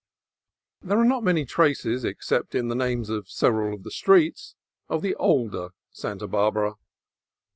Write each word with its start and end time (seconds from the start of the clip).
There 0.81 0.97
are 0.99 1.05
not 1.05 1.23
many 1.23 1.45
traces, 1.45 2.03
except 2.03 2.55
in 2.55 2.69
the 2.69 2.75
names 2.75 3.11
of 3.11 3.29
several 3.29 3.75
of 3.75 3.83
the 3.83 3.91
streets, 3.91 4.55
of 4.89 5.03
the 5.03 5.13
older 5.13 5.75
Santa 5.91 6.27
Barbara. 6.27 6.73